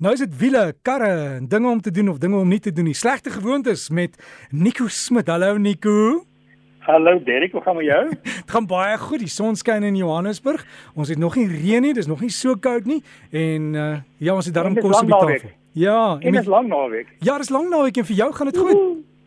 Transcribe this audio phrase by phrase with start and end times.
[0.00, 2.86] Nou is dit wiele, karre, dinge om te doen of dinge om nie te doen
[2.88, 2.94] nie.
[2.96, 4.14] Slegte gewoontes met
[4.48, 5.26] Nico Smit.
[5.28, 6.22] Hallo Nico.
[6.86, 8.08] Hallo Derek, hoe gaan met jou?
[8.40, 9.18] Dit gaan baie goed.
[9.20, 10.64] Die son skyn in Johannesburg.
[10.94, 14.38] Ons het nog nie reën nie, dis nog nie so koud nie en uh, ja,
[14.38, 15.52] ons het daarom kos op die tafel.
[15.76, 17.12] Ja, en dit is lang naweek.
[17.20, 18.80] Ja, dis lang naweek en vir jou gaan dit goed.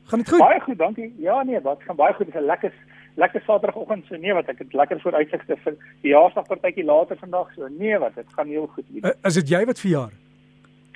[0.09, 0.41] Gaan dit goed?
[0.41, 1.13] Baie goed, dankie.
[1.21, 2.33] Ja nee, wat gaan baie goed.
[2.33, 2.73] Dit is 'n lekker
[3.21, 7.69] lekker Saterdagoggend so nee wat ek het lekker vooruitsigte vir die jaarsdagpartytjie later vandag so
[7.69, 9.05] nee wat dit gaan heel goed hier.
[9.05, 10.22] Uh, is dit jy wat verjaar?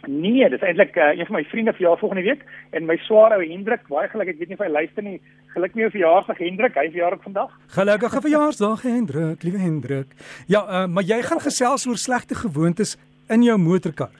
[0.06, 3.42] Nee, dis eintlik uh, een van my vriende verjaar volgende week en my swaar ou
[3.42, 5.18] Hendrik, baie geluk, ek weet nie of hy luister nie.
[5.56, 7.56] Geluk mee op verjaarsdag Hendrik, hy verjaar ook vandag.
[7.74, 10.14] Gelukkige verjaarsdag Hendrik, liewe Hendrik.
[10.48, 12.96] Ja, uh, maar jy gaan gesels oor slegte gewoontes
[13.34, 14.14] in jou motorkar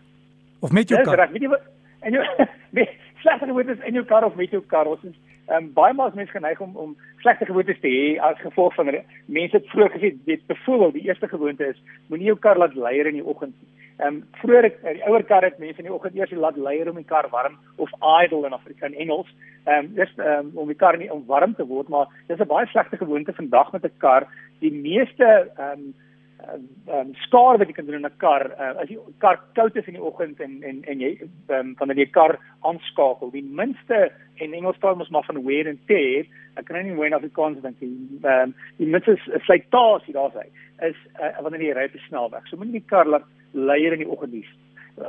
[0.60, 1.14] of met jou kar.
[1.14, 1.70] Dis reg, weet jy wat?
[2.00, 2.26] En jou
[2.78, 2.90] nee,
[3.22, 4.90] slegte gewoontes in jou kar of met jou kar.
[4.90, 5.16] Ons is
[5.54, 8.92] um, baie maal mense geneig om om slegte gewoontes te hê as gevolg van
[9.26, 13.08] mense het vroeër gesê dit byvoorbeeld die eerste gewoonte is moenie jou kar laat leier
[13.08, 13.77] in die oggend nie.
[13.98, 16.90] Ehm um, vroeër ek die ouer kar het mense in die oggend eers laat leier
[16.90, 19.30] om die kar warm of idle in Afrikaans Engels.
[19.66, 22.40] Ehm um, dis ehm um, om die kar nie om warm te word maar dis
[22.40, 24.28] 'n baie slegte gewoonte vandag met 'n kar.
[24.60, 25.96] Die meeste ehm um,
[26.38, 29.76] ehm um, skaar wat jy kan doen in 'n kar uh, as die kar koud
[29.76, 31.12] is in die oggend en en en jy
[31.50, 35.82] um, wanneer jy kar aanskakel die minste en Engels praat ons maar van wear and
[35.88, 36.26] tear
[36.56, 37.90] ek kan nie mooi na die kans dink die
[38.22, 40.46] ehm um, die minste slytasie daar sê
[40.90, 43.94] is uh, wanneer jy ry op die snelweg so moet jy die kar laat leier
[43.94, 44.50] in die oggend dis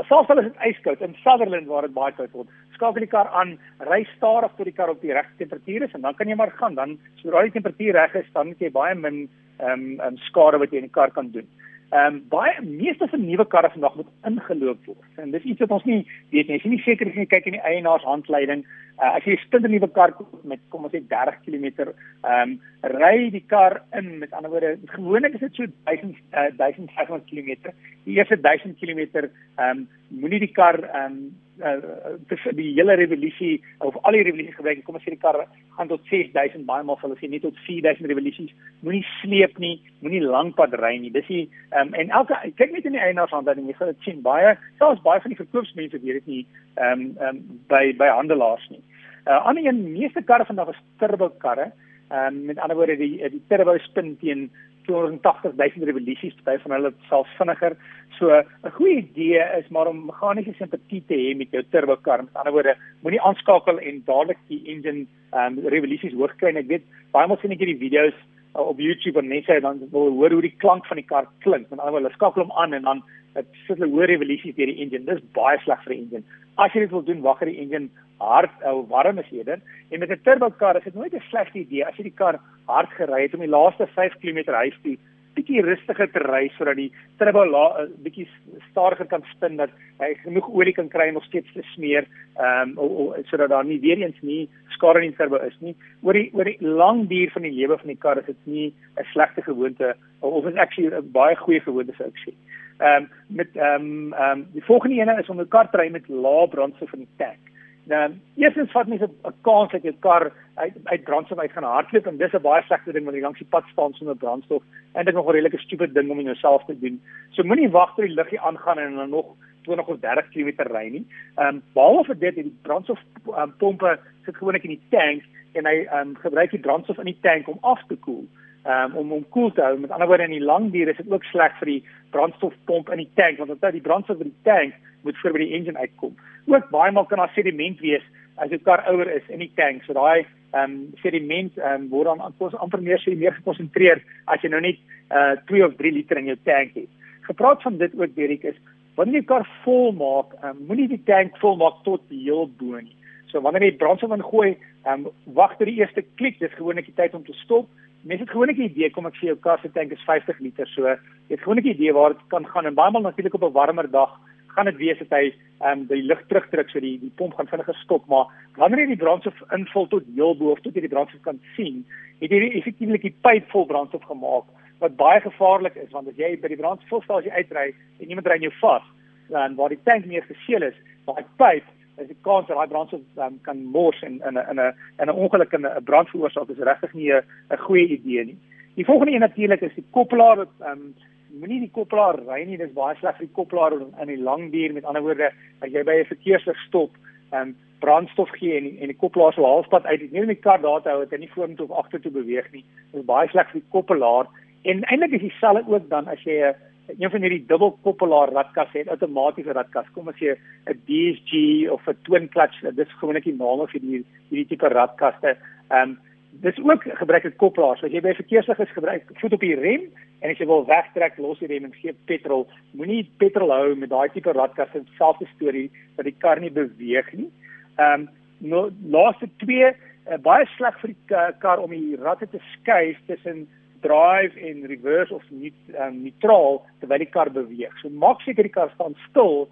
[0.08, 3.28] selfs al is dit yskoud in Sutherland waar dit baie koud word skakel die kar
[3.40, 3.56] aan
[3.88, 6.52] ry stadig tot die kar op die regte temperatuur is en dan kan jy maar
[6.60, 9.26] gaan dan sodra die temperatuur reg is dan het jy baie min
[9.58, 11.46] ehm um, um, skade wat jy in die kar kan doen.
[11.90, 15.06] Ehm um, baie meeste van nuwe karre vandag moet ingeloop word.
[15.16, 16.02] En dis iets wat ons nie
[16.34, 16.58] weet nie.
[16.58, 18.66] As jy nie seker is nie, kyk in die eienaars handleiding.
[18.98, 21.94] Uh, as jy 'n splinter nuwe kar koop met kom ons sê 30 km,
[22.28, 22.52] ehm um,
[22.92, 24.18] ry die kar in.
[24.18, 27.72] Met ander woorde, gewoonlik is dit so 1000 uh, 1500 km.
[28.04, 31.20] Die eerste 1000 km ehm um, moenie die kar ehm um,
[31.60, 34.84] uh, die hele revolusie of al die revolusies gebruik.
[34.86, 35.40] Kom ons sê die kar
[35.76, 38.52] gaan tot 6000 baie maal hulle sê net tot 4000 revolusies.
[38.86, 39.74] Moenie sleep nie,
[40.04, 41.12] moenie lank pad ry nie.
[41.14, 41.44] Dis die
[41.78, 45.22] um, en elke kyk net in die eienaarsaanduiding, jy gaan dit sien baie, selfs baie
[45.24, 46.44] van die verkoopsmense weet dit nie
[46.76, 48.82] ehm um, um, by by handelaars nie.
[49.26, 51.72] Uh ander een meeste karre vandag is turbo karre.
[52.08, 54.48] Ehm um, met ander woorde die die turbo spin teen
[54.88, 57.76] 280 000 revolusies by van hulle selfs vinniger.
[58.18, 62.24] So 'n goeie idee is maar om meganiese simpatie te hê met jou turbo kar.
[62.24, 66.56] Met ander woorde, moenie aanskakel en dadelik die engine um revolusies hoog kry.
[66.56, 68.18] Ek weet baie mense sien ek hierdie video's
[68.56, 71.70] uh, op YouTube en mense dan wil hoor hoe die klank van die kar klink.
[71.70, 73.02] Met ander woorde, hulle skakel hom aan en dan
[73.34, 75.06] dit sit hulle hoë revolusies deur die engine.
[75.06, 76.24] Dis baie sleg vir die engine.
[76.56, 77.88] As jy dit wil doen, wag dat die engine
[78.18, 79.60] hard ou warm is eerder.
[79.90, 82.40] En met 'n turbo kar is dit nooit 'n slegte idee as jy die kar
[82.66, 84.96] hard gery het om die laaste 5 km huis toe
[85.38, 86.90] bietjie rustiger te ry sodat die
[87.20, 88.26] turbo uh, bietjie
[88.70, 89.70] stadiger kan spin dat
[90.02, 92.08] hy genoeg olie kan kry om nog steeds te smeer
[92.38, 95.74] ehm um, sodat daar nie weer eens nie skade in die turbo is nie.
[96.06, 98.68] Oor die oor die lang duur van die lewe van die kar is dit nie
[98.98, 102.34] 'n slegte gewoonte of is actually 'n baie goeie gewoonte sou ek sê.
[102.78, 105.78] Ehm um, met ehm um, ehm um, die volgende ene is om 'n kar te
[105.78, 107.42] ry met lae brandstof in die tank.
[107.88, 112.06] Nou, eerstens vat mense 'n kans dat jou kar uit uit brandstof uit gaan hardloop
[112.06, 114.62] en dis 'n baie slegte ding wanneer jy langs die pad staan sonder brandstof.
[114.94, 117.00] Is nog 'n redelike stupid ding om jouself te doen.
[117.30, 119.26] So moenie wag tot die liggie aangaan en dan nog
[119.62, 121.06] 20 of 30 km ry nie.
[121.36, 125.22] Ehm um, behalwe vir dit, die brandstof um, pompe sit gewoonlik in die tank
[125.52, 128.26] en hy ehm um, gebruik die brandstof in die tank om af te koel.
[128.66, 129.78] Um, om om koel te hou.
[129.78, 133.04] Met ander woorde in die lang duur is dit ook sleg vir die brandstofpomp in
[133.04, 134.74] die tank want onthou die brandstof in die tank
[135.06, 136.16] moet voor by die engine uitkom
[136.48, 138.04] ook baie maal kan daar sediment wees
[138.36, 139.84] as die kar ouer is in die tank.
[139.84, 144.42] So daai ehm um, sediment ehm um, word dan amper meer so meer gekonsentreer as
[144.42, 144.78] jy nou net
[145.10, 146.90] uh 2 of 3 liter in jou tank het.
[147.28, 148.60] Gepraat van dit ook Derek is
[148.96, 152.96] wanneer jy kar vol maak, um, moenie die tank vol maak tot heel bo nie.
[153.30, 156.96] So wanneer jy brandstof ingooi, ehm um, wag tot die eerste klik, dis gewoonlik die
[156.96, 157.68] tyd om te stop.
[158.08, 160.66] Mense het gewoonlik 'n idee kom ek sê jou kar se tank is 50 liter,
[160.66, 160.96] so jy
[161.28, 163.90] het gewoonlik 'n idee waar dit kan gaan en baie maal natuurlik op 'n warmer
[163.90, 164.20] dag
[164.58, 165.24] gaan dit wees dat hy
[165.60, 168.26] ehm um, die lug terugdruk so die die pomp gaan vinniger stop maar
[168.56, 171.84] wanneer jy die brandstof invul tot heel bo of tot jy die brandstof kan sien
[172.20, 174.46] het jy effektiewelik die pyp vol brandstof gemaak
[174.82, 178.52] wat baie gevaarlik is want as jy by die brandstofstasie uitry en iemand ry jou
[178.60, 178.86] vas
[179.28, 181.64] dan waar die tank meer geseël is daai pyp
[182.00, 185.08] is die kans dat daai brandstof um, kan mors en in 'n in 'n in
[185.08, 188.38] 'n ongeluk en 'n brand veroorsaak is regtig nie 'n goeie idee nie
[188.78, 190.94] die volgende een natuurlik is die koppelaar wat ehm um,
[191.40, 194.72] moenie die koppelaar ry nie, dis baie sleg vir die koppelaar in die lang duur.
[194.74, 195.30] Met ander woorde,
[195.62, 196.90] as jy by 'n verkeerslig stop,
[197.32, 200.60] ehm um, brandstof gee en en die koppelaar so halfpad uit, nie net die kar
[200.60, 202.64] daar te hou dat hy nie vorentoe of agtertoe beweeg nie.
[202.92, 204.26] Dis baie sleg vir die koppelaar.
[204.62, 206.54] En eintlik is dieselfde ook dan as jy 'n
[206.96, 209.88] een van hierdie dubbelkoppelaar radkasse het outomatiese radkas.
[209.92, 210.34] Kom as jy
[210.66, 215.36] 'n DSG of 'n twin clutch, dis gewoonlik die name vir die hierdie tipe radkaste.
[215.70, 215.98] Ehm um,
[216.40, 217.76] dis ook gebruik 'n koppelaar.
[217.76, 219.82] So as jy by verkeerslig is, gebruik voet op die rem
[220.20, 222.48] en as jy wil wegtrek, los die rem en gee petrol.
[222.72, 227.12] Moenie petrol hou met daai tipe radkas en selfde storie dat die kar nie beweeg
[227.12, 227.30] nie.
[227.76, 228.08] Ehm um,
[228.38, 233.48] nou laaste twee uh, baie sleg vir die kar om die ratte te skuif tussen
[233.84, 237.74] drive en reverse of nie um, neutraal terwyl die kar beweeg.
[237.82, 239.46] So maak seker die kar staan stil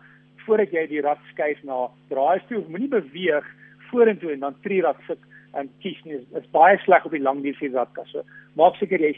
[0.47, 2.63] voordat jy die rat skuif na drive toe.
[2.71, 3.47] Moenie beweeg
[3.91, 5.23] vorentoe en dan tree rat sit
[5.57, 6.21] en kies nie.
[6.33, 8.11] Dit is baie sleg op die lang duur vir ratkas.
[8.13, 8.25] So
[8.59, 9.15] maak seker jy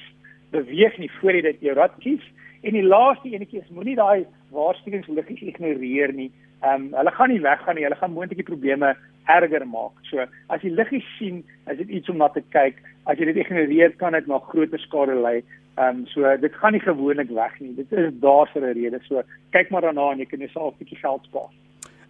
[0.55, 2.25] beweeg nie voor jy dit jou rat kies.
[2.67, 6.31] En die laaste enetjie is moenie daai waarskuwingsliggies ignoreer nie.
[6.63, 7.85] Ehm um, hulle gaan nie weggaan nie.
[7.87, 8.97] Hulle gaan moontlik probleme
[9.27, 9.95] erger maak.
[10.11, 12.81] So as jy liggies sien, is dit iets om na te kyk.
[13.07, 15.43] As jy dit ignoreer, kan dit na groter skade lei.
[15.79, 17.75] Ehm um, so dit gaan nie gewoonlik weg nie.
[17.77, 19.01] Dit is daar vir 'n rede.
[19.09, 19.23] So
[19.53, 21.51] kyk maar daarna en jy kan jouself 'n bietjie geld spaar.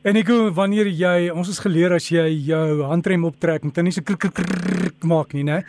[0.04, 3.82] En ek gou wanneer jy ons is geleer as jy jou handrem optrek, moet jy
[3.82, 5.64] nie so krk krk maak nie, né?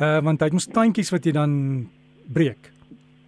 [0.00, 1.88] Uh want hy het mos tandjies wat jy dan
[2.26, 2.72] breek.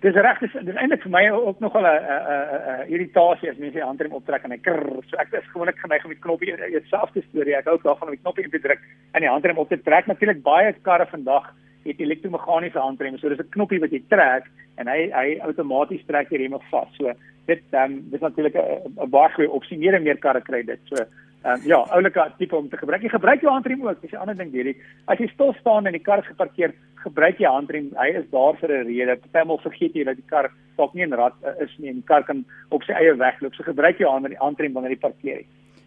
[0.00, 3.76] Dis reg, dis, dis eintlik vir my ook nogal 'n 'n 'n irritasie as mense
[3.76, 5.02] die handrem optrek en hy krr.
[5.08, 7.56] So ek is gewoonlik geneig om die knoppie dieselfde storie.
[7.56, 8.80] Ek hou daarvan om die knoppie in te druk
[9.12, 10.06] en die handrem op te trek.
[10.06, 11.52] Natuurlik baie karre vandag
[11.84, 13.18] het elektromeganiese handremme.
[13.18, 16.88] So dis 'n knoppie wat jy trek en hy hy outomaties trek die remme vas.
[16.96, 17.12] So
[17.46, 19.78] dit um, dis natuurlik 'n baie goeie opsie.
[19.78, 20.80] Meer en meer karre kry dit.
[20.84, 21.04] So
[21.42, 23.00] Um, ja, oulike tipe om te gebruik.
[23.02, 24.00] Jy gebruik jou handrem ook.
[24.02, 24.76] Dis 'n ander ding hierdie.
[25.06, 27.88] As jy stil staan en die kar is geparkeer, gebruik jy handrem.
[27.96, 29.16] Hy is daar vir 'n rede.
[29.16, 32.04] Partymal vergeet jy dat die kar dalk nie 'n rad uh, is nie en die
[32.04, 33.54] kar kan op sy eie wegloop.
[33.54, 35.44] So gebruik jou handrem wanneer jy parkeer.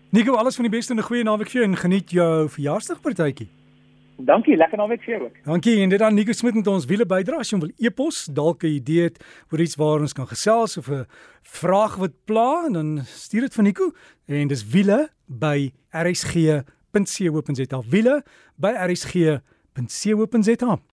[0.10, 3.48] Nico, alles van die beste en 'n goeie naweek vir jou en geniet jou verjaarsdagpartytjie.
[4.26, 5.36] Dankie, lekker naweek vir jou ook.
[5.44, 7.38] Dankie en dit dan Nico Smit met ons wiele bydra.
[7.44, 9.18] As jy wil e-pos, dalk 'n idee het
[9.52, 11.06] oor iets waar ons kan gesels of 'n
[11.42, 13.92] vraag wat pla en dan stuur dit vir Nico.
[14.28, 18.24] En dis wiele by rsg.co.za wiele
[18.56, 20.84] by rsg.co.za